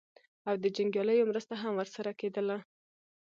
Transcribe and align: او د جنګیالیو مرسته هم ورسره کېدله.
او 0.47 0.55
د 0.63 0.65
جنګیالیو 0.75 1.29
مرسته 1.31 1.53
هم 1.61 1.71
ورسره 1.77 2.11
کېدله. 2.19 2.57